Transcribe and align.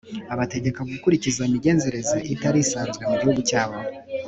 abategeka 0.33 0.81
gukurikiza 0.91 1.41
imigenzereze 1.49 2.17
itari 2.33 2.59
isanzwe 2.65 3.01
mu 3.09 3.15
gihugu 3.21 3.39
cyabo 3.49 3.77